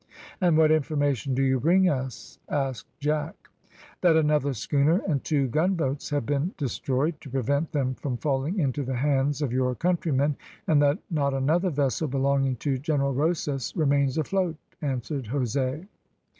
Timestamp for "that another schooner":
4.01-4.99